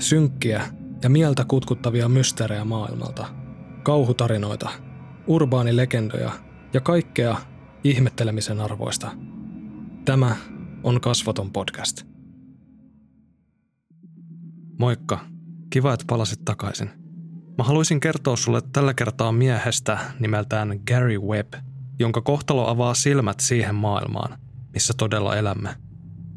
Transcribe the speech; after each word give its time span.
synkkiä 0.00 0.62
ja 1.02 1.10
mieltä 1.10 1.44
kutkuttavia 1.44 2.08
mysteerejä 2.08 2.64
maailmalta, 2.64 3.26
kauhutarinoita, 3.82 4.70
urbaanilegendoja 5.26 6.32
ja 6.72 6.80
kaikkea 6.80 7.36
ihmettelemisen 7.84 8.60
arvoista. 8.60 9.10
Tämä 10.04 10.36
on 10.82 11.00
Kasvoton 11.00 11.52
podcast. 11.52 12.02
Moikka, 14.78 15.18
kiva, 15.70 15.92
että 15.92 16.04
palasit 16.08 16.44
takaisin. 16.44 16.90
Mä 17.58 17.64
haluaisin 17.64 18.00
kertoa 18.00 18.36
sulle 18.36 18.62
tällä 18.72 18.94
kertaa 18.94 19.32
miehestä 19.32 19.98
nimeltään 20.18 20.80
Gary 20.86 21.18
Webb, 21.18 21.54
jonka 21.98 22.20
kohtalo 22.20 22.68
avaa 22.68 22.94
silmät 22.94 23.40
siihen 23.40 23.74
maailmaan, 23.74 24.38
missä 24.72 24.94
todella 24.96 25.36
elämme. 25.36 25.76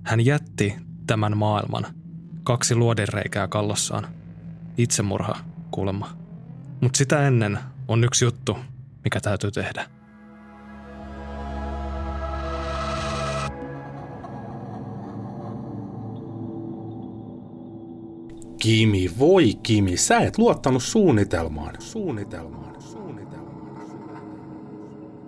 Hän 0.06 0.26
jätti 0.26 0.76
tämän 1.08 1.38
maailman– 1.38 1.86
kaksi 2.44 2.76
luodinreikää 2.76 3.48
kallossaan. 3.48 4.08
Itsemurha, 4.78 5.36
kuulemma. 5.72 6.10
Mutta 6.82 6.98
sitä 6.98 7.28
ennen 7.28 7.60
on 7.88 8.04
yksi 8.04 8.26
juttu, 8.26 8.58
mikä 9.04 9.20
täytyy 9.20 9.52
tehdä. 9.52 9.86
Kimi, 18.62 19.12
voi 19.20 19.54
Kimi, 19.64 19.98
sä 19.98 20.20
et 20.20 20.38
luottanut 20.38 20.84
suunnitelmaan. 20.84 21.76
Suunnitelmaan, 21.80 22.82
suunnitelmaan. 22.82 23.82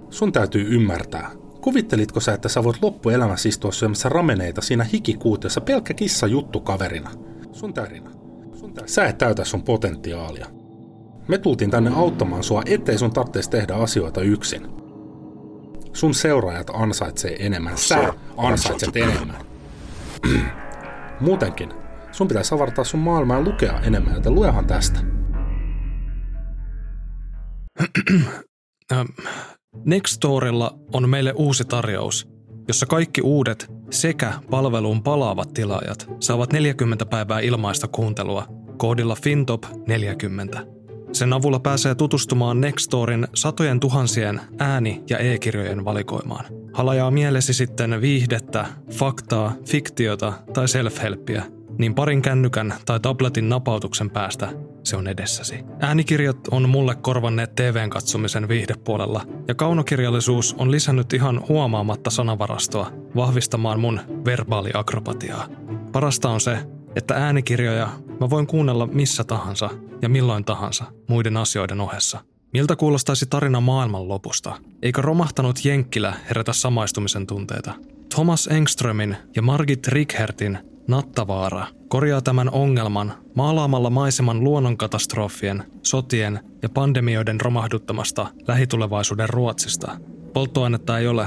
Sun 0.10 0.32
täytyy 0.32 0.76
ymmärtää. 0.76 1.45
Kuvittelitko 1.66 2.20
sä, 2.20 2.34
että 2.34 2.50
sä 2.50 2.64
voit 2.64 2.78
loppuelämässä 2.82 3.50
istua 3.50 3.72
syömässä 3.72 4.10
rameneita 4.10 4.62
siinä 4.62 4.84
hikikuutiossa 4.84 5.62
pelkkä 5.62 5.94
kissa 5.94 6.28
juttu 6.28 6.60
kaverina? 6.60 7.12
Sun 7.52 7.74
tärinä. 7.74 8.10
Sun 8.54 8.74
tärinä. 8.74 8.88
Sä 8.88 9.06
et 9.06 9.18
täytä 9.18 9.46
sun 9.46 9.64
potentiaalia. 9.64 10.48
Me 11.28 11.38
tultiin 11.38 11.72
tänne 11.72 11.92
auttamaan 11.96 12.44
sua, 12.44 12.62
ettei 12.66 12.98
sun 12.98 13.14
tarvitsisi 13.14 13.50
tehdä 13.50 13.74
asioita 13.74 14.22
yksin. 14.22 14.68
Sun 15.94 16.14
seuraajat 16.14 16.70
ansaitsee 16.74 17.46
enemmän. 17.46 17.78
Sä 17.78 18.14
ansaitset 18.38 18.96
enemmän. 18.98 19.46
Muutenkin, 21.20 21.74
sun 22.12 22.28
pitäisi 22.28 22.56
avartaa 22.56 22.84
sun 22.86 23.00
maailmaa 23.00 23.38
ja 23.38 23.44
lukea 23.44 23.80
enemmän, 23.80 24.14
joten 24.14 24.36
luehan 24.36 24.68
tästä. 24.68 25.00
Nextorilla 29.86 30.80
on 30.94 31.10
meille 31.10 31.34
uusi 31.36 31.66
tarjous, 31.66 32.28
jossa 32.68 32.86
kaikki 32.86 33.22
uudet 33.22 33.72
sekä 33.90 34.34
palveluun 34.50 35.04
palaavat 35.04 35.54
tilaajat 35.54 36.08
saavat 36.20 36.54
40 36.54 37.06
päivää 37.06 37.40
ilmaista 37.40 37.88
kuuntelua 37.88 38.48
koodilla 38.78 39.16
FinTop40. 39.16 40.66
Sen 41.12 41.34
avulla 41.34 41.60
pääsee 41.60 41.96
tutustumaan 41.96 42.62
Nextorin 42.62 43.28
satojen 43.36 43.80
tuhansien 43.80 44.42
ääni- 44.60 45.04
ja 45.10 45.18
e-kirjojen 45.18 45.86
valikoimaan. 45.86 46.46
Halajaa 46.74 47.12
mielesi 47.12 47.54
sitten 47.54 48.02
viihdettä, 48.02 48.66
faktaa, 48.92 49.54
fiktiota 49.66 50.34
tai 50.54 50.66
self-helppiä– 50.66 51.44
niin 51.78 51.96
parin 51.96 52.22
kännykän 52.22 52.74
tai 52.86 53.00
tabletin 53.00 53.50
napautuksen 53.50 54.10
päästä 54.10 54.50
se 54.86 54.96
on 54.96 55.08
edessäsi. 55.08 55.60
Äänikirjat 55.80 56.48
on 56.52 56.70
mulle 56.70 56.96
korvanneet 56.96 57.56
TVn 57.56 57.90
katsomisen 57.90 58.48
viihdepuolella, 58.48 59.26
ja 59.48 59.56
kaunokirjallisuus 59.56 60.56
on 60.58 60.72
lisännyt 60.72 61.14
ihan 61.14 61.42
huomaamatta 61.50 62.10
sanavarastoa 62.10 62.92
vahvistamaan 63.16 63.80
mun 63.80 64.00
verbaaliakrobatiaa. 64.26 65.48
Parasta 65.92 66.30
on 66.30 66.42
se, 66.42 66.58
että 66.96 67.14
äänikirjoja 67.14 67.90
mä 68.20 68.30
voin 68.30 68.48
kuunnella 68.48 68.88
missä 68.88 69.24
tahansa 69.24 69.70
ja 70.02 70.10
milloin 70.10 70.46
tahansa 70.46 70.86
muiden 71.10 71.38
asioiden 71.38 71.82
ohessa. 71.82 72.20
Miltä 72.54 72.76
kuulostaisi 72.76 73.26
tarina 73.26 73.62
maailman 73.62 74.08
lopusta? 74.08 74.58
Eikö 74.82 75.02
romahtanut 75.02 75.66
Jenkkilä 75.66 76.14
herätä 76.30 76.54
samaistumisen 76.54 77.28
tunteita? 77.28 77.74
Thomas 78.16 78.48
Engströmin 78.48 79.18
ja 79.36 79.42
Margit 79.42 79.88
Rikhertin 79.88 80.58
Nattavaara 80.88 81.68
korjaa 81.88 82.22
tämän 82.22 82.50
ongelman 82.50 83.14
maalaamalla 83.36 83.90
maiseman 83.90 84.44
luonnonkatastrofien, 84.44 85.64
sotien 85.84 86.40
ja 86.62 86.70
pandemioiden 86.70 87.42
romahduttamasta 87.42 88.28
lähitulevaisuuden 88.48 89.30
Ruotsista. 89.30 89.98
Polttoainetta 90.34 91.00
ei 91.00 91.08
ole 91.08 91.26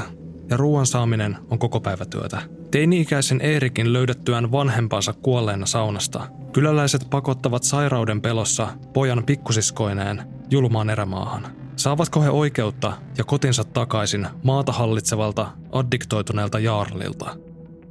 ja 0.51 0.57
ruoan 0.57 0.87
saaminen 0.87 1.37
on 1.51 1.59
koko 1.59 1.81
päivätyötä. 1.81 2.41
Teini-ikäisen 2.71 3.41
Eerikin 3.41 3.93
löydettyään 3.93 4.53
vanhempansa 4.53 5.13
kuolleena 5.13 5.67
saunasta. 5.67 6.29
Kyläläiset 6.53 7.07
pakottavat 7.11 7.63
sairauden 7.63 8.21
pelossa 8.21 8.69
pojan 8.93 9.25
pikkusiskoineen 9.25 10.23
julmaan 10.51 10.91
erämaahan. 10.91 11.47
Saavatko 11.77 12.23
he 12.23 12.31
oikeutta 12.31 12.93
ja 13.19 13.25
kotinsa 13.25 13.65
takaisin 13.65 14.29
maata 14.45 14.73
hallitsevalta, 14.73 15.47
addiktoituneelta 15.73 16.59
Jaarlilta? 16.59 17.37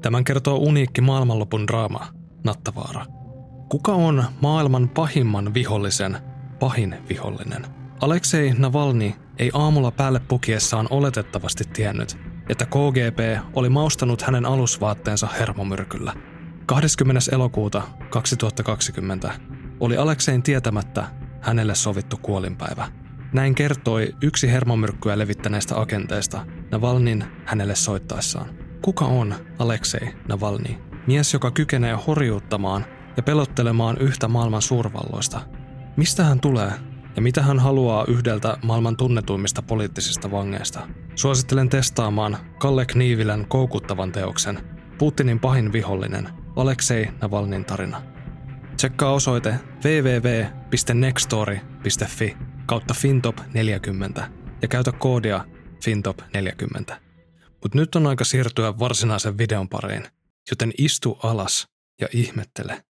Tämän 0.02 0.24
kertoo 0.24 0.58
uniikki 0.58 1.02
maailmanlopun 1.02 1.68
draama, 1.68 2.08
Nattavaara. 2.44 3.06
Kuka 3.70 3.92
on 3.92 4.24
maailman 4.42 4.90
pahimman 4.90 5.54
vihollisen 5.54 6.18
pahin 6.60 6.96
vihollinen? 7.10 7.66
Aleksei 8.02 8.54
Navalny 8.58 9.14
ei 9.40 9.52
aamulla 9.54 9.92
päälle 9.92 10.20
pukiessaan 10.28 10.88
oletettavasti 10.90 11.64
tiennyt, 11.74 12.18
että 12.50 12.66
KGB 12.66 13.48
oli 13.54 13.70
maustanut 13.70 14.22
hänen 14.22 14.46
alusvaatteensa 14.46 15.28
hermomyrkyllä. 15.28 16.14
20. 16.66 17.22
elokuuta 17.32 17.82
2020 18.10 19.32
oli 19.80 19.98
Aleksein 19.98 20.44
tietämättä 20.44 21.06
hänelle 21.42 21.76
sovittu 21.76 22.18
kuolinpäivä. 22.18 22.88
Näin 23.34 23.56
kertoi 23.56 24.16
yksi 24.22 24.52
hermomyrkkyä 24.52 25.18
levittäneistä 25.18 25.82
agenteista 25.82 26.46
Navalnin 26.72 27.24
hänelle 27.46 27.76
soittaessaan. 27.76 28.50
Kuka 28.82 29.06
on 29.06 29.36
Aleksei 29.60 30.14
Navalny? 30.28 30.76
Mies, 31.08 31.34
joka 31.34 31.52
kykenee 31.52 31.98
horjuuttamaan 32.08 32.86
ja 33.18 33.24
pelottelemaan 33.24 33.98
yhtä 33.98 34.28
maailman 34.28 34.62
suurvalloista. 34.62 35.42
Mistä 35.98 36.24
hän 36.24 36.40
tulee 36.40 36.72
ja 37.16 37.22
mitä 37.22 37.42
hän 37.42 37.60
haluaa 37.60 38.06
yhdeltä 38.08 38.58
maailman 38.64 38.98
tunnetuimmista 38.98 39.62
poliittisista 39.62 40.32
vangeista? 40.32 40.88
Suosittelen 41.16 41.70
testaamaan 41.70 42.38
Kalle 42.60 42.86
Kniivilän 42.86 43.48
koukuttavan 43.48 44.12
teoksen 44.12 44.60
Putinin 44.98 45.40
pahin 45.40 45.74
vihollinen, 45.74 46.30
Aleksei 46.56 47.10
Navalnin 47.22 47.66
tarina. 47.66 48.02
Tsekkaa 48.76 49.14
osoite 49.14 49.56
www.nextory.fi 49.84 52.38
kautta 52.66 52.94
fintop40 52.94 54.22
ja 54.62 54.68
käytä 54.68 54.92
koodia 54.92 55.46
fintop40. 55.86 56.94
Mutta 57.64 57.78
nyt 57.78 57.96
on 57.96 58.08
aika 58.08 58.24
siirtyä 58.24 58.80
varsinaisen 58.80 59.38
videon 59.38 59.70
pariin, 59.70 60.08
joten 60.52 60.72
istu 60.78 61.20
alas 61.24 61.68
ja 62.02 62.08
ihmettele. 62.14 62.87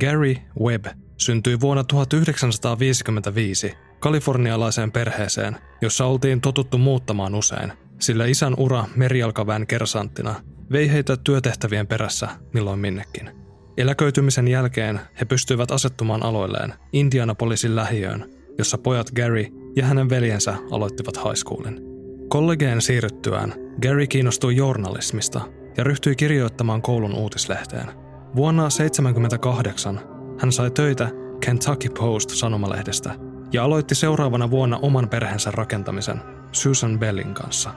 Gary 0.00 0.34
Webb 0.60 0.86
syntyi 1.16 1.60
vuonna 1.60 1.84
1955 1.84 3.72
kalifornialaiseen 4.00 4.92
perheeseen, 4.92 5.56
jossa 5.80 6.04
oltiin 6.04 6.40
totuttu 6.40 6.78
muuttamaan 6.78 7.34
usein, 7.34 7.72
sillä 7.98 8.26
isän 8.26 8.54
ura 8.56 8.84
merialkaväen 8.96 9.66
kersanttina 9.66 10.34
vei 10.72 10.92
heitä 10.92 11.16
työtehtävien 11.16 11.86
perässä 11.86 12.28
milloin 12.54 12.78
minnekin. 12.78 13.30
Eläköitymisen 13.76 14.48
jälkeen 14.48 15.00
he 15.20 15.24
pystyivät 15.24 15.70
asettumaan 15.70 16.22
aloilleen 16.22 16.74
Indianapolisin 16.92 17.76
lähiöön, 17.76 18.30
jossa 18.58 18.78
pojat 18.78 19.10
Gary 19.10 19.46
ja 19.76 19.86
hänen 19.86 20.10
veljensä 20.10 20.54
aloittivat 20.70 21.16
high 21.16 21.36
schoolin. 21.36 21.80
Kollegeen 22.28 22.80
siirryttyään 22.80 23.54
Gary 23.82 24.06
kiinnostui 24.06 24.56
journalismista 24.56 25.40
ja 25.76 25.84
ryhtyi 25.84 26.16
kirjoittamaan 26.16 26.82
koulun 26.82 27.14
uutislehteen. 27.14 28.07
Vuonna 28.36 28.62
1978 28.62 30.00
hän 30.38 30.52
sai 30.52 30.70
töitä 30.70 31.08
Kentucky 31.40 31.88
Post-sanomalehdestä 31.88 33.14
ja 33.52 33.64
aloitti 33.64 33.94
seuraavana 33.94 34.50
vuonna 34.50 34.78
oman 34.82 35.08
perheensä 35.08 35.50
rakentamisen 35.50 36.22
Susan 36.52 36.98
Bellin 36.98 37.34
kanssa. 37.34 37.70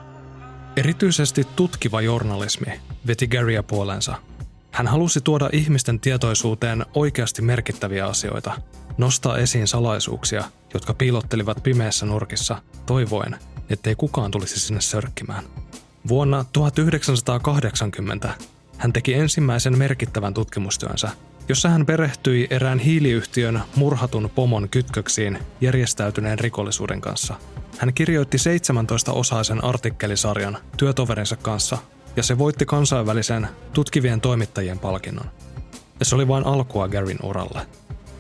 Erityisesti 0.76 1.48
tutkiva 1.56 2.02
journalismi 2.02 2.82
veti 3.08 3.28
Garya 3.28 3.64
puoleensa– 3.64 4.16
hän 4.72 4.88
halusi 4.88 5.22
tuoda 5.22 5.50
ihmisten 5.54 6.00
tietoisuuteen 6.00 6.86
oikeasti 6.94 7.42
merkittäviä 7.42 8.06
asioita, 8.06 8.62
nostaa 8.98 9.38
esiin 9.38 9.68
salaisuuksia, 9.68 10.44
jotka 10.74 10.94
piilottelivat 10.94 11.64
pimeässä 11.64 12.06
nurkissa, 12.06 12.62
toivoen, 12.86 13.36
ettei 13.70 13.96
kukaan 13.96 14.32
tulisi 14.32 14.60
sinne 14.60 14.82
sörkkimään. 14.82 15.44
Vuonna 16.08 16.46
1980 16.54 18.34
hän 18.82 18.94
teki 18.94 19.14
ensimmäisen 19.14 19.78
merkittävän 19.78 20.34
tutkimustyönsä, 20.34 21.10
jossa 21.50 21.70
hän 21.70 21.86
perehtyi 21.86 22.48
erään 22.50 22.80
hiiliyhtiön 22.80 23.62
murhatun 23.76 24.32
pomon 24.36 24.70
kytköksiin 24.70 25.40
järjestäytyneen 25.62 26.40
rikollisuuden 26.40 27.02
kanssa. 27.02 27.36
Hän 27.78 27.94
kirjoitti 27.94 28.38
17-osaisen 28.38 29.66
artikkelisarjan 29.66 30.58
työtoverinsa 30.78 31.36
kanssa 31.36 31.78
ja 32.16 32.24
se 32.24 32.38
voitti 32.38 32.66
kansainvälisen 32.66 33.48
tutkivien 33.74 34.22
toimittajien 34.22 34.80
palkinnon. 34.80 35.26
Ja 36.00 36.06
se 36.06 36.16
oli 36.16 36.28
vain 36.28 36.46
alkua 36.46 36.88
Garyn 36.88 37.20
uralle. 37.24 37.68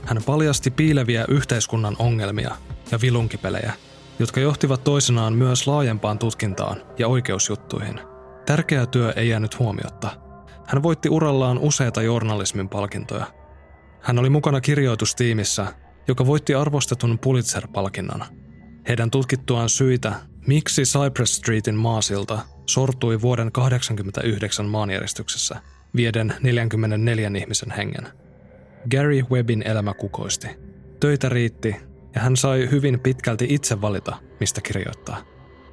Hän 0.05 0.23
paljasti 0.25 0.71
piileviä 0.71 1.25
yhteiskunnan 1.27 1.95
ongelmia 1.99 2.55
ja 2.91 3.01
vilunkipelejä, 3.01 3.73
jotka 4.19 4.39
johtivat 4.39 4.83
toisenaan 4.83 5.33
myös 5.33 5.67
laajempaan 5.67 6.19
tutkintaan 6.19 6.81
ja 6.97 7.07
oikeusjuttuihin. 7.07 7.99
Tärkeä 8.45 8.85
työ 8.85 9.13
ei 9.15 9.29
jäänyt 9.29 9.59
huomiotta. 9.59 10.30
Hän 10.67 10.83
voitti 10.83 11.09
urallaan 11.09 11.57
useita 11.57 12.01
journalismin 12.01 12.69
palkintoja. 12.69 13.25
Hän 14.01 14.19
oli 14.19 14.29
mukana 14.29 14.61
kirjoitustiimissä, 14.61 15.67
joka 16.07 16.25
voitti 16.25 16.55
arvostetun 16.55 17.19
Pulitzer-palkinnon. 17.19 18.23
Heidän 18.87 19.11
tutkittuaan 19.11 19.69
syitä, 19.69 20.13
miksi 20.47 20.81
Cypress 20.81 21.35
Streetin 21.35 21.75
maasilta 21.75 22.39
sortui 22.65 23.21
vuoden 23.21 23.51
1989 23.51 24.65
maanjäristyksessä, 24.65 25.61
vieden 25.95 26.33
44 26.41 27.31
ihmisen 27.37 27.71
hengen. 27.71 28.07
Gary 28.91 29.21
Webbin 29.31 29.63
elämä 29.67 29.93
kukoisti. 29.93 30.47
Töitä 30.99 31.29
riitti 31.29 31.75
ja 32.15 32.21
hän 32.21 32.37
sai 32.37 32.67
hyvin 32.71 32.99
pitkälti 32.99 33.45
itse 33.49 33.81
valita, 33.81 34.15
mistä 34.39 34.61
kirjoittaa. 34.61 35.17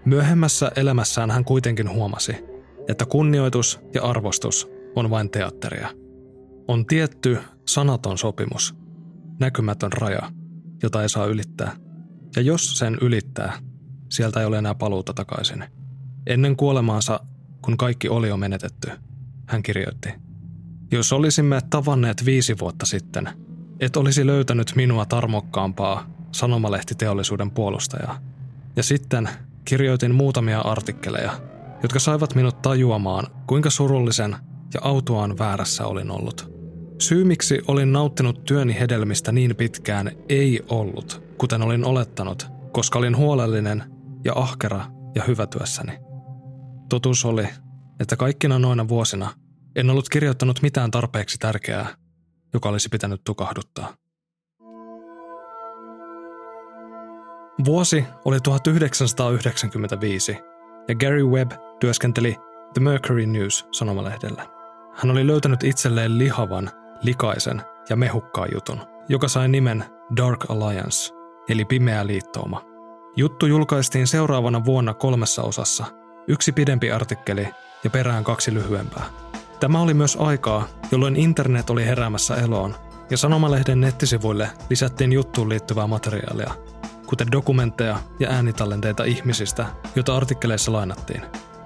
Myöhemmässä 0.04 0.72
elämässään 0.76 1.30
hän 1.30 1.44
kuitenkin 1.44 1.90
huomasi, 1.90 2.36
että 2.88 3.06
kunnioitus 3.06 3.80
ja 3.94 4.02
arvostus 4.02 4.77
on 4.98 5.10
vain 5.10 5.30
teatteria. 5.30 5.88
On 6.68 6.86
tietty 6.86 7.38
sanaton 7.68 8.18
sopimus, 8.18 8.74
näkymätön 9.40 9.92
raja, 9.92 10.32
jota 10.82 11.02
ei 11.02 11.08
saa 11.08 11.26
ylittää. 11.26 11.76
Ja 12.36 12.42
jos 12.42 12.78
sen 12.78 12.98
ylittää, 13.00 13.58
sieltä 14.10 14.40
ei 14.40 14.46
ole 14.46 14.58
enää 14.58 14.74
paluuta 14.74 15.12
takaisin. 15.12 15.64
Ennen 16.26 16.56
kuolemaansa, 16.56 17.20
kun 17.62 17.76
kaikki 17.76 18.08
oli 18.08 18.28
jo 18.28 18.36
menetetty, 18.36 18.90
hän 19.46 19.62
kirjoitti. 19.62 20.08
Jos 20.90 21.12
olisimme 21.12 21.60
tavanneet 21.70 22.24
viisi 22.24 22.58
vuotta 22.58 22.86
sitten, 22.86 23.28
et 23.80 23.96
olisi 23.96 24.26
löytänyt 24.26 24.72
minua 24.76 25.06
tarmokkaampaa 25.06 26.10
sanomalehtiteollisuuden 26.32 27.50
puolustajaa. 27.50 28.18
Ja 28.76 28.82
sitten 28.82 29.28
kirjoitin 29.64 30.14
muutamia 30.14 30.60
artikkeleja, 30.60 31.32
jotka 31.82 31.98
saivat 31.98 32.34
minut 32.34 32.62
tajuamaan, 32.62 33.26
kuinka 33.46 33.70
surullisen 33.70 34.36
ja 34.74 34.80
autuaan 34.82 35.38
väärässä 35.38 35.86
olin 35.86 36.10
ollut. 36.10 36.58
Syy, 36.98 37.24
miksi 37.24 37.62
olin 37.68 37.92
nauttinut 37.92 38.44
työni 38.44 38.76
hedelmistä 38.80 39.32
niin 39.32 39.56
pitkään, 39.56 40.10
ei 40.28 40.60
ollut, 40.68 41.22
kuten 41.38 41.62
olin 41.62 41.84
olettanut, 41.84 42.46
koska 42.72 42.98
olin 42.98 43.16
huolellinen 43.16 43.84
ja 44.24 44.32
ahkera 44.36 44.84
ja 45.14 45.22
hyvä 45.26 45.46
työssäni. 45.46 45.92
Totuus 46.88 47.24
oli, 47.24 47.48
että 48.00 48.16
kaikkina 48.16 48.58
noina 48.58 48.88
vuosina 48.88 49.30
en 49.76 49.90
ollut 49.90 50.08
kirjoittanut 50.08 50.62
mitään 50.62 50.90
tarpeeksi 50.90 51.38
tärkeää, 51.38 51.86
joka 52.54 52.68
olisi 52.68 52.88
pitänyt 52.88 53.20
tukahduttaa. 53.24 53.94
Vuosi 57.64 58.04
oli 58.24 58.40
1995 58.40 60.38
ja 60.88 60.94
Gary 60.94 61.26
Webb 61.26 61.52
työskenteli 61.80 62.36
The 62.74 62.80
Mercury 62.80 63.26
News-sanomalehdellä. 63.26 64.57
Hän 64.98 65.10
oli 65.10 65.26
löytänyt 65.26 65.64
itselleen 65.64 66.18
lihavan, 66.18 66.70
likaisen 67.02 67.62
ja 67.88 67.96
mehukkaan 67.96 68.48
jutun, 68.54 68.80
joka 69.08 69.28
sai 69.28 69.48
nimen 69.48 69.84
Dark 70.16 70.50
Alliance, 70.50 71.14
eli 71.48 71.64
Pimeä 71.64 72.06
liittouma. 72.06 72.62
Juttu 73.16 73.46
julkaistiin 73.46 74.06
seuraavana 74.06 74.64
vuonna 74.64 74.94
kolmessa 74.94 75.42
osassa, 75.42 75.84
yksi 76.28 76.52
pidempi 76.52 76.90
artikkeli 76.90 77.48
ja 77.84 77.90
perään 77.90 78.24
kaksi 78.24 78.54
lyhyempää. 78.54 79.04
Tämä 79.60 79.80
oli 79.80 79.94
myös 79.94 80.16
aikaa, 80.20 80.68
jolloin 80.92 81.16
internet 81.16 81.70
oli 81.70 81.86
heräämässä 81.86 82.34
eloon, 82.34 82.74
ja 83.10 83.16
sanomalehden 83.16 83.80
nettisivuille 83.80 84.50
lisättiin 84.70 85.12
juttuun 85.12 85.48
liittyvää 85.48 85.86
materiaalia, 85.86 86.54
kuten 87.06 87.32
dokumentteja 87.32 87.98
ja 88.20 88.28
äänitallenteita 88.30 89.04
ihmisistä, 89.04 89.66
joita 89.94 90.16
artikkeleissa 90.16 90.72
lainattiin. 90.72 91.22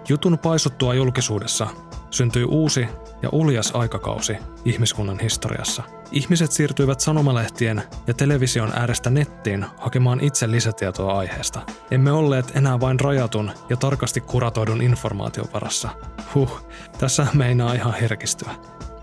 Jutun 0.09 0.39
paisuttua 0.39 0.95
julkisuudessa 0.95 1.67
syntyi 2.13 2.45
uusi 2.45 2.89
ja 3.23 3.29
uljas 3.33 3.71
aikakausi 3.75 4.37
ihmiskunnan 4.65 5.19
historiassa. 5.19 5.83
Ihmiset 6.11 6.53
siirtyivät 6.53 7.01
sanomalehtien 7.01 7.83
ja 8.07 8.15
television 8.15 8.73
äärestä 8.75 9.11
nettiin 9.11 9.67
hakemaan 9.77 10.21
itse 10.21 10.51
lisätietoa 10.51 11.19
aiheesta. 11.19 11.61
Emme 11.91 12.13
olleet 12.13 12.57
enää 12.57 12.81
vain 12.81 13.01
rajatun 13.01 13.51
ja 13.69 13.77
tarkasti 13.77 14.21
kuratoidun 14.21 14.83
informaation 14.83 15.47
varassa. 15.55 15.89
Huh, 16.35 16.67
tässä 16.99 17.27
meinaa 17.35 17.75
ihan 17.75 17.95
herkistyä. 17.95 18.51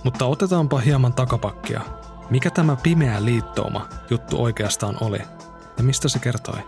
Mutta 0.03 0.25
otetaanpa 0.25 0.77
hieman 0.77 1.13
takapakkia. 1.13 1.81
Mikä 2.29 2.49
tämä 2.49 2.75
pimeä 2.83 3.25
liittouma 3.25 3.89
juttu 4.09 4.43
oikeastaan 4.43 4.97
oli? 5.01 5.19
Ja 5.77 5.83
mistä 5.83 6.09
se 6.09 6.19
kertoi? 6.19 6.59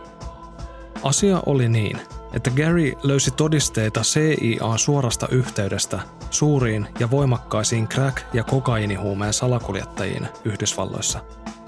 Asia 1.04 1.44
oli 1.46 1.70
niin, 1.70 2.02
että 2.34 2.52
Gary 2.52 2.94
löysi 3.04 3.32
todisteita 3.32 4.02
CIA 4.02 4.78
suorasta 4.78 5.28
yhteydestä 5.28 6.00
suuriin 6.34 6.88
ja 7.00 7.12
voimakkaisiin 7.12 7.88
crack- 7.88 8.24
ja 8.34 8.44
kokainihuumeen 8.44 9.34
salakuljettajiin 9.34 10.28
Yhdysvalloissa. 10.46 11.20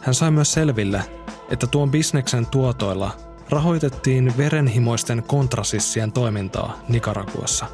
Hän 0.02 0.16
sai 0.16 0.32
myös 0.32 0.54
selville, 0.54 1.04
että 1.50 1.68
tuon 1.68 1.92
bisneksen 1.92 2.46
tuotoilla 2.46 3.12
rahoitettiin 3.50 4.34
verenhimoisten 4.38 5.24
kontrasissien 5.28 6.12
toimintaa 6.12 6.80
Nicaraguassa. 6.90 7.66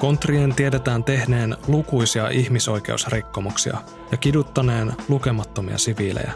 Kontrien 0.00 0.54
tiedetään 0.54 1.04
tehneen 1.04 1.56
lukuisia 1.68 2.28
ihmisoikeusrikkomuksia 2.28 3.78
ja 4.10 4.16
kiduttaneen 4.16 4.92
lukemattomia 5.08 5.78
siviilejä. 5.78 6.32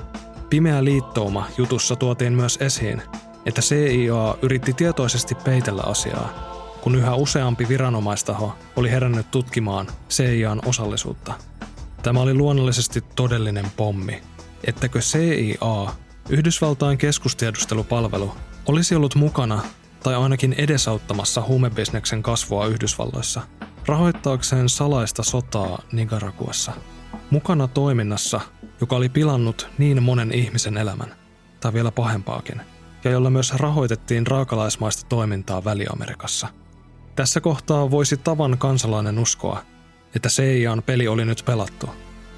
Pimeä 0.51 0.85
liittouma 0.85 1.47
jutussa 1.59 1.97
tuotiin 1.97 2.33
myös 2.33 2.59
esiin, 2.61 3.03
että 3.47 3.61
CIA 3.61 4.37
yritti 4.43 4.73
tietoisesti 4.73 5.35
peitellä 5.35 5.83
asiaa, 5.87 6.58
kun 6.89 6.99
yhä 6.99 7.15
useampi 7.15 7.69
viranomaistaho 7.69 8.55
oli 8.77 8.91
herännyt 8.91 9.31
tutkimaan 9.31 9.87
CIAn 10.11 10.61
osallisuutta. 10.67 11.35
Tämä 12.03 12.21
oli 12.21 12.35
luonnollisesti 12.35 13.01
todellinen 13.17 13.67
pommi, 13.77 14.23
ettäkö 14.65 14.99
CIA, 14.99 15.93
Yhdysvaltain 16.29 16.99
keskustiedustelupalvelu, 16.99 18.35
olisi 18.67 18.95
ollut 18.95 19.15
mukana 19.15 19.63
tai 20.03 20.15
ainakin 20.15 20.55
edesauttamassa 20.59 21.43
huumebisneksen 21.43 22.23
kasvua 22.23 22.67
Yhdysvalloissa, 22.67 23.43
rahoittaakseen 23.87 24.69
salaista 24.69 25.23
sotaa 25.23 25.83
Nicaraguassa. 25.93 26.73
Mukana 27.31 27.69
toiminnassa, 27.69 28.41
joka 28.81 28.97
oli 28.97 29.09
pilannut 29.09 29.69
niin 29.79 30.03
monen 30.03 30.33
ihmisen 30.33 30.77
elämän, 30.77 31.15
tai 31.61 31.73
vielä 31.73 31.91
pahempaakin– 31.93 32.61
ja 33.05 33.11
jolla 33.11 33.31
myös 33.31 33.55
rahoitettiin 33.55 34.27
raakalaismaista 34.27 35.07
toimintaa 35.09 35.65
Väli-Amerikassa. 35.65 36.49
Tässä 37.19 37.41
kohtaa 37.41 37.91
voisi 37.91 38.17
tavan 38.17 38.59
kansalainen 38.59 39.19
uskoa, 39.19 39.63
että 40.15 40.29
CIAn 40.29 40.83
peli 40.83 41.09
oli 41.09 41.25
nyt 41.25 41.43
pelattu. 41.47 41.91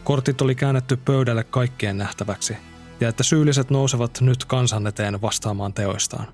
Kortit 0.04 0.40
oli 0.40 0.54
käännetty 0.54 0.96
pöydälle 0.96 1.44
kaikkien 1.44 1.98
nähtäväksi, 1.98 2.56
ja 3.00 3.08
että 3.08 3.22
syylliset 3.22 3.70
nousevat 3.70 4.20
nyt 4.20 4.44
kansan 4.44 4.86
eteen 4.86 5.22
vastaamaan 5.22 5.72
teoistaan. 5.72 6.26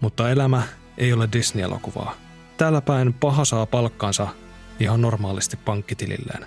Mutta 0.00 0.30
elämä 0.30 0.62
ei 0.98 1.12
ole 1.12 1.28
Disney-elokuvaa. 1.32 2.14
Täällä 2.56 2.80
päin 2.80 3.12
paha 3.12 3.44
saa 3.44 3.66
palkkansa 3.66 4.28
ihan 4.78 5.00
normaalisti 5.00 5.56
pankkitililleen. 5.56 6.46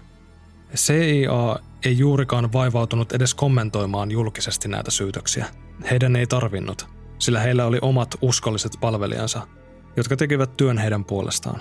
CIA 0.76 1.60
ei 1.86 1.98
juurikaan 1.98 2.54
vaivautunut 2.54 3.12
edes 3.12 3.34
kommentoimaan 3.34 4.12
julkisesti 4.12 4.68
näitä 4.68 4.92
syytöksiä. 4.92 5.46
Heidän 5.92 6.16
ei 6.16 6.28
tarvinnut, 6.28 6.88
sillä 7.20 7.40
heillä 7.40 7.66
oli 7.66 7.80
omat 7.82 8.16
uskolliset 8.22 8.78
palvelijansa, 8.82 9.48
jotka 9.98 10.16
tekivät 10.16 10.58
työn 10.58 10.78
heidän 10.78 11.06
puolestaan. 11.06 11.60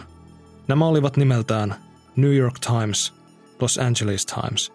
Nämä 0.69 0.87
olivat 0.87 1.17
nimeltään 1.17 1.75
New 2.17 2.35
York 2.35 2.59
Times, 2.59 3.15
Los 3.61 3.79
Angeles 3.79 4.27
Times 4.27 4.73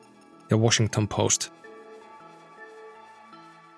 ja 0.49 0.57
Washington 0.57 1.07
Post. 1.07 1.51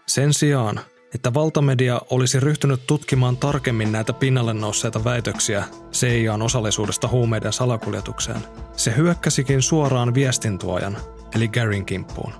Sen 0.07 0.33
sijaan, 0.33 0.79
että 1.15 1.33
valtamedia 1.33 2.01
olisi 2.09 2.39
ryhtynyt 2.39 2.88
tutkimaan 2.88 3.38
tarkemmin 3.38 3.91
näitä 3.91 4.13
pinnalle 4.13 4.53
nousseita 4.53 5.03
väitöksiä 5.03 5.63
CIAn 5.91 6.41
osallisuudesta 6.41 7.07
huumeiden 7.07 7.53
salakuljetukseen, 7.53 8.41
se 8.75 8.95
hyökkäsikin 8.95 9.62
suoraan 9.62 10.13
viestintuojan, 10.13 10.98
eli 11.36 11.48
Garyn 11.48 11.86
kimppuun. 11.86 12.33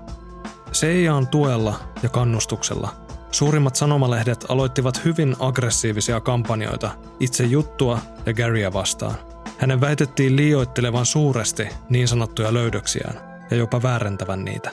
CIAn 0.72 1.28
tuella 1.28 1.80
ja 2.02 2.08
kannustuksella 2.08 3.09
Suurimmat 3.30 3.76
sanomalehdet 3.76 4.44
aloittivat 4.48 5.04
hyvin 5.04 5.36
aggressiivisia 5.38 6.20
kampanjoita 6.20 6.90
itse 7.20 7.44
juttua 7.44 7.98
ja 8.26 8.34
Garya 8.34 8.72
vastaan. 8.72 9.14
Hänen 9.58 9.80
väitettiin 9.80 10.36
liioittelevan 10.36 11.06
suuresti 11.06 11.68
niin 11.88 12.08
sanottuja 12.08 12.54
löydöksiään 12.54 13.20
ja 13.50 13.56
jopa 13.56 13.82
väärentävän 13.82 14.44
niitä. 14.44 14.70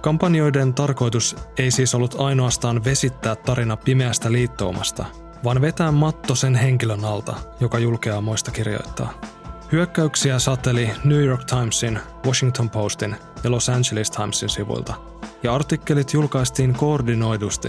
Kampanjoiden 0.00 0.74
tarkoitus 0.74 1.36
ei 1.58 1.70
siis 1.70 1.94
ollut 1.94 2.14
ainoastaan 2.18 2.84
vesittää 2.84 3.36
tarina 3.36 3.76
pimeästä 3.76 4.32
liittoumasta, 4.32 5.04
vaan 5.44 5.60
vetää 5.60 5.92
matto 5.92 6.34
sen 6.34 6.54
henkilön 6.54 7.04
alta, 7.04 7.36
joka 7.60 7.78
julkeaa 7.78 8.20
moista 8.20 8.50
kirjoittaa. 8.50 9.20
Hyökkäyksiä 9.72 10.38
sateli 10.38 10.90
New 11.04 11.24
York 11.24 11.44
Timesin, 11.44 11.98
Washington 12.26 12.70
Postin 12.70 13.16
ja 13.44 13.50
Los 13.50 13.68
Angeles 13.68 14.10
Timesin 14.10 14.48
sivuilta, 14.48 14.94
ja 15.42 15.54
artikkelit 15.54 16.12
julkaistiin 16.12 16.72
koordinoidusti, 16.72 17.68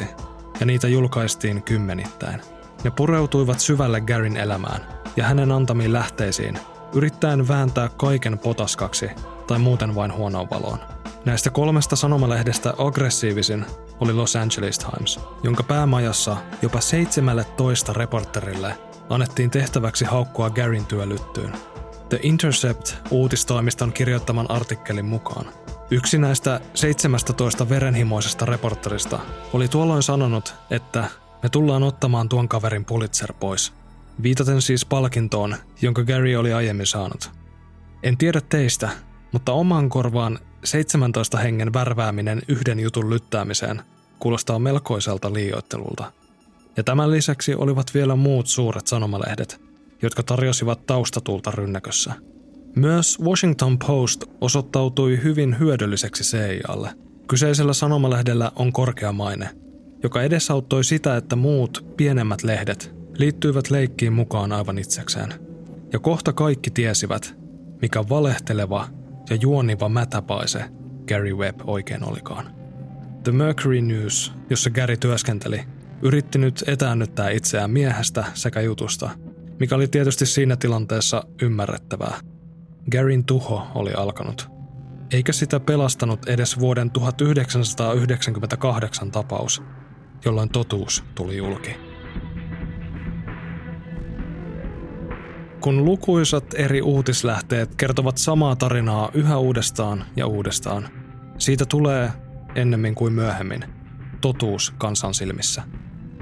ja 0.59 0.65
niitä 0.65 0.87
julkaistiin 0.87 1.63
kymmenittäin. 1.63 2.41
Ne 2.83 2.91
pureutuivat 2.91 3.59
syvälle 3.59 4.01
Garin 4.01 4.37
elämään 4.37 4.87
ja 5.15 5.25
hänen 5.25 5.51
antamiin 5.51 5.93
lähteisiin, 5.93 6.59
yrittäen 6.93 7.47
vääntää 7.47 7.89
kaiken 7.97 8.39
potaskaksi 8.39 9.09
tai 9.47 9.59
muuten 9.59 9.95
vain 9.95 10.13
huonoon 10.13 10.49
valoon. 10.49 10.79
Näistä 11.25 11.49
kolmesta 11.49 11.95
sanomalehdestä 11.95 12.73
aggressiivisin 12.77 13.65
oli 13.99 14.13
Los 14.13 14.35
Angeles 14.35 14.79
Times, 14.79 15.19
jonka 15.43 15.63
päämajassa 15.63 16.37
jopa 16.61 16.81
17 16.81 17.93
reporterille 17.93 18.77
annettiin 19.09 19.49
tehtäväksi 19.49 20.05
haukkua 20.05 20.49
Garin 20.49 20.85
työlyttyyn. 20.85 21.53
The 22.09 22.19
Intercept 22.23 22.93
uutistoimiston 23.11 23.93
kirjoittaman 23.93 24.51
artikkelin 24.51 25.05
mukaan. 25.05 25.45
Yksi 25.91 26.17
näistä 26.17 26.61
17 26.73 27.69
verenhimoisesta 27.69 28.45
reporterista 28.45 29.19
oli 29.53 29.67
tuolloin 29.67 30.03
sanonut, 30.03 30.55
että 30.69 31.07
me 31.43 31.49
tullaan 31.49 31.83
ottamaan 31.83 32.29
tuon 32.29 32.49
kaverin 32.49 32.85
Pulitzer 32.85 33.33
pois. 33.33 33.73
Viitaten 34.23 34.61
siis 34.61 34.85
palkintoon, 34.85 35.55
jonka 35.81 36.03
Gary 36.03 36.35
oli 36.35 36.53
aiemmin 36.53 36.85
saanut. 36.85 37.31
En 38.03 38.17
tiedä 38.17 38.41
teistä, 38.41 38.89
mutta 39.31 39.51
oman 39.51 39.89
korvaan 39.89 40.39
17 40.63 41.37
hengen 41.37 41.73
värvääminen 41.73 42.41
yhden 42.47 42.79
jutun 42.79 43.09
lyttäämiseen 43.09 43.81
kuulostaa 44.19 44.59
melkoiselta 44.59 45.33
liioittelulta. 45.33 46.11
Ja 46.77 46.83
tämän 46.83 47.11
lisäksi 47.11 47.55
olivat 47.55 47.93
vielä 47.93 48.15
muut 48.15 48.47
suuret 48.47 48.87
sanomalehdet, 48.87 49.61
jotka 50.01 50.23
tarjosivat 50.23 50.85
taustatulta 50.85 51.51
rynnäkössä. 51.51 52.13
Myös 52.75 53.19
Washington 53.21 53.79
Post 53.79 54.23
osoittautui 54.41 55.19
hyvin 55.23 55.59
hyödylliseksi 55.59 56.23
CIAlle. 56.23 56.89
Kyseisellä 57.27 57.73
sanomalehdellä 57.73 58.51
on 58.55 58.73
korkea 58.73 59.11
maine, 59.11 59.49
joka 60.03 60.21
edesauttoi 60.21 60.83
sitä, 60.83 61.17
että 61.17 61.35
muut, 61.35 61.85
pienemmät 61.97 62.43
lehdet 62.43 62.95
liittyivät 63.17 63.69
leikkiin 63.69 64.13
mukaan 64.13 64.51
aivan 64.51 64.77
itsekseen. 64.77 65.33
Ja 65.93 65.99
kohta 65.99 66.33
kaikki 66.33 66.71
tiesivät, 66.71 67.35
mikä 67.81 68.03
valehteleva 68.09 68.87
ja 69.29 69.35
juoniva 69.35 69.89
mätäpaise 69.89 70.63
Gary 71.07 71.33
Webb 71.33 71.61
oikein 71.65 72.03
olikaan. 72.03 72.55
The 73.23 73.31
Mercury 73.31 73.81
News, 73.81 74.33
jossa 74.49 74.69
Gary 74.69 74.97
työskenteli, 74.97 75.61
yritti 76.01 76.39
nyt 76.39 76.63
etäännyttää 76.67 77.29
itseään 77.29 77.71
miehestä 77.71 78.25
sekä 78.33 78.61
jutusta, 78.61 79.09
mikä 79.59 79.75
oli 79.75 79.87
tietysti 79.87 80.25
siinä 80.25 80.55
tilanteessa 80.55 81.23
ymmärrettävää. 81.41 82.19
Garyn 82.91 83.25
tuho 83.25 83.67
oli 83.75 83.93
alkanut. 83.93 84.49
Eikä 85.11 85.33
sitä 85.33 85.59
pelastanut 85.59 86.29
edes 86.29 86.59
vuoden 86.59 86.91
1998 86.91 89.11
tapaus, 89.11 89.63
jolloin 90.25 90.49
totuus 90.49 91.03
tuli 91.15 91.37
julki. 91.37 91.75
Kun 95.61 95.85
lukuisat 95.85 96.53
eri 96.53 96.81
uutislähteet 96.81 97.75
kertovat 97.75 98.17
samaa 98.17 98.55
tarinaa 98.55 99.09
yhä 99.13 99.37
uudestaan 99.37 100.05
ja 100.15 100.27
uudestaan, 100.27 100.89
siitä 101.37 101.65
tulee, 101.65 102.11
ennemmin 102.55 102.95
kuin 102.95 103.13
myöhemmin, 103.13 103.65
totuus 104.21 104.73
kansan 104.77 105.13
silmissä. 105.13 105.63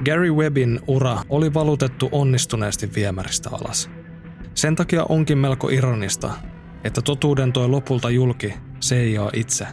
Gary 0.05 0.31
Webbin 0.31 0.79
ura 0.87 1.17
oli 1.29 1.53
valutettu 1.53 2.09
onnistuneesti 2.11 2.91
viemäristä 2.95 3.49
alas. 3.51 3.89
Sen 4.57 4.75
takia 4.75 5.05
onkin 5.09 5.37
melko 5.37 5.69
ironista, 5.69 6.31
että 6.83 7.01
totuuden 7.01 7.53
toi 7.53 7.69
lopulta 7.69 8.09
julki 8.09 8.53
CIA 8.81 9.29
itse. 9.33 9.67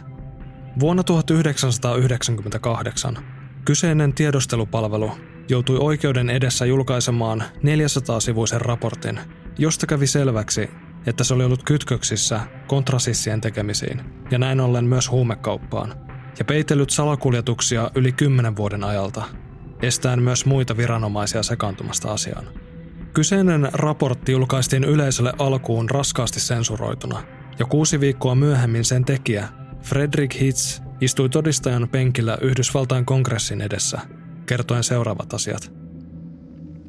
Vuonna 0.79 1.03
1998 1.03 3.17
kyseinen 3.65 4.13
tiedostelupalvelu 4.13 5.11
joutui 5.49 5.77
oikeuden 5.77 6.29
edessä 6.29 6.65
julkaisemaan 6.65 7.43
400-sivuisen 7.57 8.61
raportin, 8.61 9.19
josta 9.57 9.87
kävi 9.87 10.07
selväksi, 10.07 10.69
että 11.05 11.23
se 11.23 11.33
oli 11.33 11.43
ollut 11.43 11.63
kytköksissä 11.63 12.39
kontrasissien 12.67 13.41
tekemisiin 13.41 14.01
ja 14.31 14.37
näin 14.37 14.59
ollen 14.59 14.85
myös 14.85 15.11
huumekauppaan, 15.11 15.93
ja 16.39 16.45
peitellyt 16.45 16.89
salakuljetuksia 16.89 17.91
yli 17.95 18.11
kymmenen 18.11 18.55
vuoden 18.55 18.83
ajalta, 18.83 19.23
estäen 19.81 20.21
myös 20.21 20.45
muita 20.45 20.77
viranomaisia 20.77 21.43
sekaantumasta 21.43 22.11
asiaan. 22.11 22.45
Kyseinen 23.15 23.69
raportti 23.73 24.31
julkaistiin 24.31 24.83
yleisölle 24.83 25.33
alkuun 25.39 25.89
raskaasti 25.89 26.39
sensuroituna, 26.39 27.23
ja 27.59 27.65
kuusi 27.65 27.99
viikkoa 27.99 28.35
myöhemmin 28.35 28.85
sen 28.85 29.05
tekijä, 29.05 29.47
Frederick 29.81 30.39
Hitz, 30.39 30.81
istui 31.01 31.29
todistajan 31.29 31.89
penkillä 31.89 32.37
Yhdysvaltain 32.41 33.05
kongressin 33.05 33.61
edessä, 33.61 33.99
kertoen 34.45 34.83
seuraavat 34.83 35.33
asiat. 35.33 35.73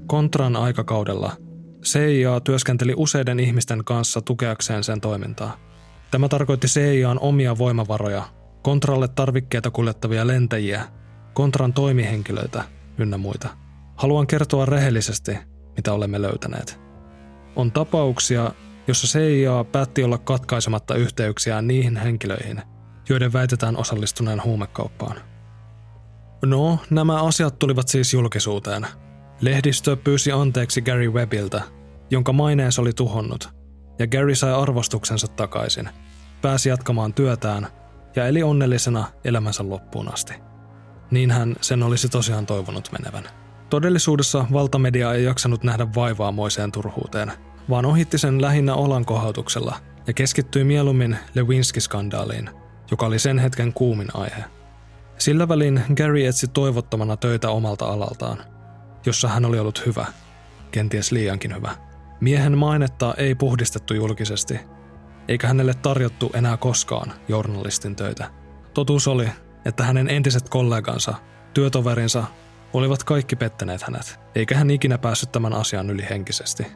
Kontran 0.07 0.57
aikakaudella 0.57 1.33
CIA 1.83 2.41
työskenteli 2.41 2.95
useiden 2.97 3.41
ihmisten 3.41 3.85
kanssa 3.85 4.21
tukeakseen 4.21 4.85
sen 4.85 5.01
toimintaa. 5.01 5.57
Tämä 6.11 6.29
tarkoitti 6.29 6.67
CIAn 6.67 7.19
omia 7.21 7.59
voimavaroja, 7.59 8.23
kontralle 8.63 9.09
tarvikkeita 9.09 9.71
kuljettavia 9.71 10.27
lentäjiä, 10.27 10.85
kontran 11.35 11.73
toimihenkilöitä 11.73 12.65
ynnä 12.99 13.19
muita. 13.19 13.49
Haluan 13.97 14.27
kertoa 14.27 14.67
rehellisesti, 14.67 15.39
mitä 15.77 15.93
olemme 15.93 16.23
löytäneet. 16.23 16.81
On 17.57 17.73
tapauksia, 17.73 18.51
jossa 18.87 19.19
CIA 19.19 19.65
päätti 19.65 20.05
olla 20.05 20.19
katkaisematta 20.19 20.95
yhteyksiään 20.95 21.67
niihin 21.67 21.97
henkilöihin, 21.97 22.63
joiden 23.09 23.33
väitetään 23.33 23.77
osallistuneen 23.77 24.45
huumekauppaan. 24.45 25.17
No, 26.45 26.79
nämä 26.91 27.23
asiat 27.23 27.59
tulivat 27.59 27.89
siis 27.89 28.15
julkisuuteen. 28.15 28.87
Lehdistö 29.41 29.97
pyysi 29.97 30.33
anteeksi 30.33 30.83
Gary 30.83 31.11
Webbiltä, 31.11 31.63
jonka 32.11 32.33
maineensa 32.33 32.83
oli 32.83 32.93
tuhonnut, 32.93 33.49
ja 33.99 34.07
Gary 34.07 34.35
sai 34.35 34.55
arvostuksensa 34.55 35.29
takaisin, 35.29 35.89
pääsi 36.43 36.69
jatkamaan 36.69 37.15
työtään 37.15 37.67
ja 38.17 38.27
eli 38.27 38.43
onnellisena 38.43 39.05
elämänsä 39.25 39.69
loppuun 39.69 40.13
asti. 40.13 40.35
Niin 41.11 41.31
hän 41.31 41.57
sen 41.61 41.83
olisi 41.83 42.09
tosiaan 42.09 42.47
toivonut 42.47 42.89
menevän. 42.93 43.25
Todellisuudessa 43.71 44.47
valtamedia 44.53 45.13
ei 45.13 45.25
jaksanut 45.25 45.65
nähdä 45.65 45.87
vaivaa 45.95 46.33
moiseen 46.33 46.73
turhuuteen, 46.73 47.33
vaan 47.71 47.85
ohitti 47.85 48.19
sen 48.19 48.43
lähinnä 48.43 48.75
olankohautuksella 48.75 49.77
ja 50.07 50.13
keskittyi 50.13 50.65
mieluummin 50.65 51.19
Lewinsky-skandaaliin, 51.35 52.51
joka 52.91 53.07
oli 53.07 53.19
sen 53.19 53.39
hetken 53.39 53.73
kuumin 53.73 54.09
aihe. 54.15 54.45
Sillä 55.19 55.49
välin 55.49 55.83
Gary 55.97 56.27
etsi 56.27 56.49
toivottomana 56.49 57.17
töitä 57.17 57.51
omalta 57.51 57.87
alaltaan, 57.87 58.39
jossa 59.07 59.29
hän 59.29 59.45
oli 59.45 59.59
ollut 59.59 59.87
hyvä, 59.87 60.07
kenties 60.71 61.13
liiankin 61.13 61.55
hyvä. 61.55 61.77
Miehen 62.21 62.59
mainetta 62.59 63.15
ei 63.17 63.35
puhdistettu 63.35 63.95
julkisesti, 63.95 64.61
eikä 65.29 65.49
hänelle 65.49 65.75
tarjottu 65.75 66.31
enää 66.35 66.57
koskaan 66.57 67.13
journalistin 67.29 67.97
töitä. 67.97 68.31
Totuus 68.75 69.09
oli, 69.09 69.29
että 69.65 69.85
hänen 69.85 70.11
entiset 70.11 70.49
kollegansa, 70.49 71.15
työtoverinsa 71.55 72.25
olivat 72.73 73.05
kaikki 73.05 73.37
pettäneet 73.37 73.83
hänet, 73.83 74.21
eikä 74.35 74.57
hän 74.57 74.71
ikinä 74.71 74.99
päässyt 74.99 75.33
tämän 75.33 75.53
asian 75.53 75.91
yli 75.91 76.07
henkisesti. 76.11 76.67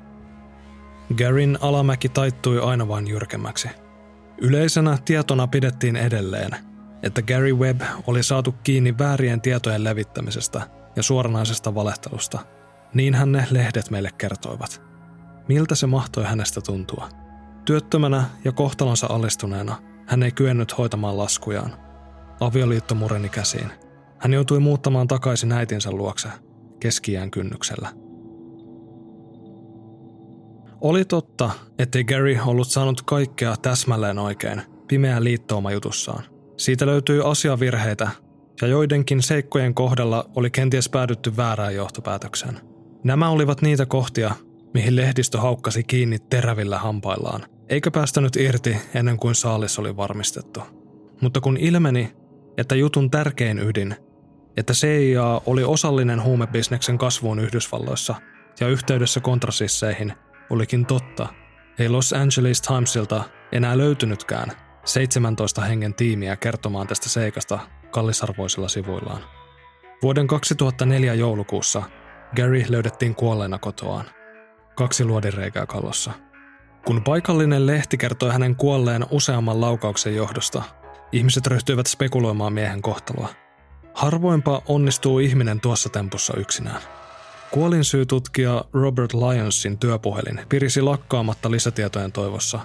Garin 1.17 1.59
alamäki 1.61 2.09
taittui 2.09 2.61
aina 2.61 2.89
vain 2.89 3.09
jyrkemmäksi. 3.09 3.69
Yleisenä 4.39 4.99
tietona 5.05 5.47
pidettiin 5.47 5.97
edelleen, 5.97 6.51
että 7.03 7.23
Gary 7.23 7.53
Webb 7.53 7.83
oli 8.07 8.23
saatu 8.23 8.55
kiinni 8.63 8.99
väärien 8.99 9.41
tietojen 9.41 9.85
levittämisestä 9.85 10.63
ja 10.97 11.03
suoranaisesta 11.03 11.75
valehtelusta. 11.75 12.39
Niin 12.95 13.15
hän 13.15 13.33
ne 13.33 13.47
lehdet 13.51 13.91
meille 13.91 14.11
kertoivat. 14.19 14.83
Miltä 15.49 15.75
se 15.75 15.87
mahtoi 15.87 16.25
hänestä 16.25 16.61
tuntua? 16.61 17.09
Työttömänä 17.65 18.25
ja 18.45 18.53
kohtalonsa 18.53 19.07
alistuneena 19.11 19.83
hän 20.07 20.23
ei 20.23 20.33
kyennyt 20.33 20.79
hoitamaan 20.79 21.19
laskujaan. 21.19 21.77
Avioliitto 22.41 22.95
mureni 22.95 23.29
käsiin. 23.29 23.71
Hän 24.21 24.33
joutui 24.33 24.61
muuttamaan 24.61 25.09
takaisin 25.09 25.53
äitinsä 25.53 25.91
luokse 25.93 26.29
keskiään 26.81 27.31
kynnyksellä. 27.31 27.89
Oli 30.81 31.05
totta, 31.05 31.51
ettei 31.79 32.05
Gary 32.05 32.39
ollut 32.47 32.69
saanut 32.69 33.03
kaikkea 33.03 33.57
täsmälleen 33.63 34.19
oikein 34.19 34.63
pimeän 34.89 35.25
liittooma 35.25 35.73
jutussaan. 35.73 36.25
Siitä 36.57 36.87
löytyi 36.87 37.21
asiavirheitä, 37.25 38.09
ja 38.63 38.69
joidenkin 38.69 39.23
seikkojen 39.23 39.75
kohdalla 39.75 40.31
oli 40.37 40.51
kenties 40.51 40.89
päädytty 40.89 41.37
väärään 41.37 41.75
johtopäätökseen. 41.75 42.61
Nämä 43.05 43.29
olivat 43.31 43.63
niitä 43.63 43.87
kohtia, 43.87 44.35
mihin 44.75 44.97
lehdistö 44.97 45.39
haukkasi 45.39 45.85
kiinni 45.85 46.19
terävillä 46.19 46.79
hampaillaan, 46.79 47.47
eikä 47.69 47.91
päästänyt 47.91 48.37
irti 48.37 48.77
ennen 48.95 49.17
kuin 49.17 49.35
saalis 49.35 49.79
oli 49.79 49.97
varmistettu. 49.97 50.61
Mutta 51.21 51.41
kun 51.41 51.57
ilmeni, 51.57 52.13
että 52.59 52.75
jutun 52.75 53.11
tärkein 53.11 53.59
ydin, 53.59 53.97
että 54.61 54.73
CIA 54.73 55.41
oli 55.47 55.65
osallinen 55.65 56.23
huumebisneksen 56.23 56.99
kasvuun 56.99 57.39
Yhdysvalloissa 57.39 58.15
ja 58.61 58.69
yhteydessä 58.69 59.21
kontrasisseihin 59.21 60.13
olikin 60.51 60.87
totta. 60.87 61.29
Ei 61.79 61.89
Los 61.89 62.13
Angeles 62.13 62.63
Timesilta 62.63 63.25
enää 63.53 63.79
löytynytkään 63.79 64.53
17 64.85 65.61
hengen 65.61 65.95
tiimiä 65.95 66.37
kertomaan 66.37 66.87
tästä 66.87 67.09
seikasta 67.09 67.59
kallisarvoisilla 67.91 68.69
sivuillaan. 68.69 69.23
Vuoden 70.03 70.27
2004 70.27 71.15
joulukuussa 71.15 71.83
Gary 72.37 72.65
löydettiin 72.69 73.15
kuolleena 73.15 73.59
kotoaan. 73.59 74.05
Kaksi 74.75 75.05
luodireikää 75.05 75.67
kallossa. 75.67 76.13
Kun 76.87 77.05
paikallinen 77.05 77.67
lehti 77.67 77.97
kertoi 77.97 78.33
hänen 78.33 78.57
kuolleen 78.57 79.07
useamman 79.11 79.61
laukauksen 79.61 80.17
johdosta, 80.17 80.63
ihmiset 81.13 81.47
ryhtyivät 81.47 81.87
spekuloimaan 81.87 82.53
miehen 82.53 82.83
kohtaloa. 82.83 83.29
Harvoinpa 84.01 84.63
onnistuu 84.67 85.19
ihminen 85.19 85.61
tuossa 85.61 85.89
tempussa 85.89 86.35
yksinään. 86.37 86.81
Kuolinsyytutkija 87.51 88.65
Robert 88.73 89.15
Lyonsin 89.15 89.79
työpuhelin 89.79 90.41
pirisi 90.49 90.83
lakkaamatta 90.83 91.51
lisätietojen 91.51 92.13
toivossa, 92.13 92.61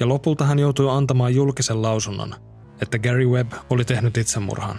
ja 0.00 0.08
lopulta 0.08 0.44
hän 0.44 0.58
joutui 0.58 0.90
antamaan 0.90 1.34
julkisen 1.34 1.82
lausunnon, 1.82 2.34
että 2.82 2.98
Gary 2.98 3.26
Webb 3.26 3.52
oli 3.70 3.84
tehnyt 3.84 4.16
itsemurhan. 4.16 4.76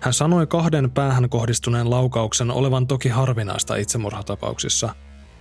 Hän 0.00 0.14
sanoi 0.14 0.46
kahden 0.46 0.90
päähän 0.90 1.28
kohdistuneen 1.28 1.90
laukauksen 1.90 2.50
olevan 2.50 2.86
toki 2.86 3.08
harvinaista 3.08 3.76
itsemurhatapauksissa, 3.76 4.94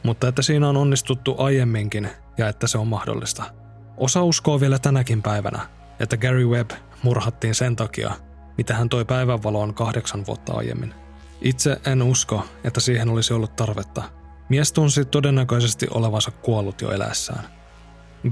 mutta 0.04 0.28
että 0.28 0.42
siinä 0.42 0.70
on 0.70 0.78
onnistuttu 0.78 1.36
aiemminkin 1.38 2.10
ja 2.38 2.48
että 2.48 2.68
se 2.68 2.78
on 2.78 2.88
mahdollista. 2.88 3.44
Osa 3.98 4.24
uskoo 4.24 4.60
vielä 4.60 4.80
tänäkin 4.80 5.22
päivänä, 5.22 5.60
että 6.00 6.18
Gary 6.18 6.46
Webb 6.46 6.72
murhattiin 7.04 7.56
sen 7.56 7.76
takia, 7.76 8.12
mitä 8.60 8.74
hän 8.76 8.90
toi 8.90 9.06
päivänvaloon 9.06 9.74
kahdeksan 9.74 10.26
vuotta 10.26 10.54
aiemmin. 10.54 10.94
Itse 11.42 11.82
en 11.86 12.02
usko, 12.02 12.46
että 12.64 12.80
siihen 12.80 13.10
olisi 13.10 13.34
ollut 13.34 13.56
tarvetta. 13.56 14.04
Mies 14.50 14.72
tunsi 14.72 15.06
todennäköisesti 15.06 15.88
olevansa 15.92 16.32
kuollut 16.32 16.82
jo 16.82 16.92
eläessään. 16.92 17.44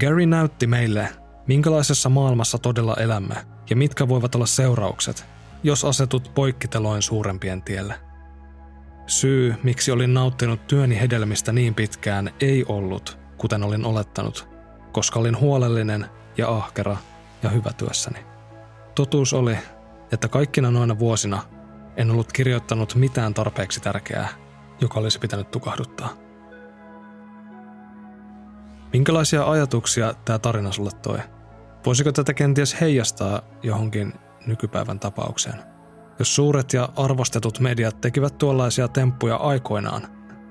Gary 0.00 0.26
näytti 0.26 0.66
meille, 0.66 1.08
minkälaisessa 1.46 2.08
maailmassa 2.08 2.58
todella 2.58 2.94
elämme 2.94 3.34
ja 3.70 3.76
mitkä 3.76 4.08
voivat 4.08 4.34
olla 4.34 4.46
seuraukset, 4.46 5.24
jos 5.62 5.84
asetut 5.84 6.30
poikkiteloin 6.34 7.02
suurempien 7.02 7.62
tielle. 7.62 7.94
Syy, 9.06 9.54
miksi 9.62 9.90
olin 9.90 10.14
nauttinut 10.14 10.66
työni 10.66 11.00
hedelmistä 11.00 11.52
niin 11.52 11.74
pitkään, 11.74 12.30
ei 12.40 12.64
ollut, 12.68 13.18
kuten 13.38 13.62
olin 13.62 13.86
olettanut, 13.86 14.48
koska 14.92 15.20
olin 15.20 15.40
huolellinen 15.40 16.06
ja 16.38 16.48
ahkera 16.48 16.96
ja 17.42 17.50
hyvä 17.50 17.72
työssäni. 17.72 18.18
Totuus 18.94 19.32
oli, 19.32 19.58
että 20.12 20.28
kaikkina 20.28 20.70
noina 20.70 20.98
vuosina 20.98 21.42
en 21.96 22.10
ollut 22.10 22.32
kirjoittanut 22.32 22.94
mitään 22.94 23.34
tarpeeksi 23.34 23.80
tärkeää, 23.80 24.28
joka 24.80 25.00
olisi 25.00 25.18
pitänyt 25.18 25.50
tukahduttaa. 25.50 26.08
Minkälaisia 28.92 29.44
ajatuksia 29.44 30.14
tämä 30.24 30.38
tarina 30.38 30.72
sulle 30.72 30.90
toi? 31.02 31.18
Voisiko 31.86 32.12
tätä 32.12 32.34
kenties 32.34 32.80
heijastaa 32.80 33.42
johonkin 33.62 34.12
nykypäivän 34.46 35.00
tapaukseen? 35.00 35.58
Jos 36.18 36.34
suuret 36.34 36.72
ja 36.72 36.88
arvostetut 36.96 37.60
mediat 37.60 38.00
tekivät 38.00 38.38
tuollaisia 38.38 38.88
temppuja 38.88 39.36
aikoinaan, 39.36 40.02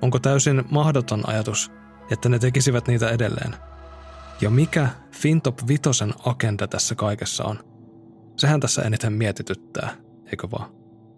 onko 0.01 0.19
täysin 0.19 0.63
mahdoton 0.71 1.29
ajatus, 1.29 1.71
että 2.11 2.29
ne 2.29 2.39
tekisivät 2.39 2.87
niitä 2.87 3.09
edelleen? 3.09 3.55
Ja 4.41 4.49
mikä 4.49 4.87
Fintop 5.11 5.59
Vitosen 5.67 6.13
agenda 6.25 6.67
tässä 6.67 6.95
kaikessa 6.95 7.43
on? 7.43 7.76
Sehän 8.37 8.59
tässä 8.59 8.81
eniten 8.81 9.13
mietityttää, 9.13 9.95
eikö 10.25 10.47
vaan? 10.51 10.77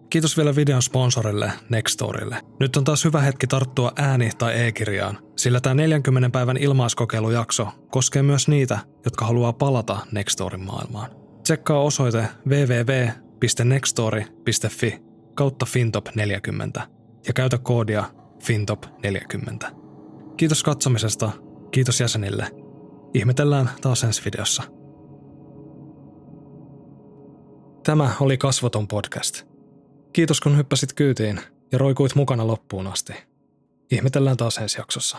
Kiitos 0.10 0.38
vielä 0.38 0.56
videon 0.56 0.82
sponsorille 0.82 1.52
Nextorille. 1.70 2.42
Nyt 2.60 2.78
on 2.78 2.84
taas 2.84 3.06
hyvä 3.06 3.22
hetki 3.22 3.48
tarttua 3.48 3.92
ääni- 3.96 4.32
tai 4.38 4.68
e-kirjaan, 4.68 5.20
sillä 5.36 5.60
tämä 5.60 5.76
40 5.76 6.30
päivän 6.30 6.58
ilmaiskokeilujakso 6.58 7.68
koskee 7.92 8.24
myös 8.24 8.48
niitä, 8.48 8.80
jotka 9.06 9.26
haluaa 9.26 9.54
palata 9.54 9.98
Nextorin 10.12 10.66
maailmaan. 10.66 11.12
Tsekkaa 11.44 11.82
osoite 11.82 12.28
www.nextori.fi 12.48 15.02
kautta 15.36 15.66
fintop40 15.66 16.82
ja 17.28 17.34
käytä 17.34 17.58
koodia 17.58 18.04
fintop40. 18.44 19.72
Kiitos 20.38 20.64
katsomisesta, 20.64 21.32
kiitos 21.72 22.00
jäsenille. 22.00 22.48
Ihmetellään 23.14 23.70
taas 23.82 24.04
ensi 24.04 24.22
videossa. 24.26 24.79
Tämä 27.90 28.16
oli 28.20 28.38
Kasvoton 28.38 28.88
podcast. 28.88 29.44
Kiitos 30.14 30.42
kun 30.42 30.58
hyppäsit 30.58 30.94
kyytiin 30.94 31.40
ja 31.72 31.78
roikuit 31.78 32.16
mukana 32.16 32.48
loppuun 32.48 32.88
asti. 32.88 33.14
Ihmetellään 33.92 34.38
taas 34.38 34.58
ensi 34.58 34.80
jaksossa. 34.80 35.18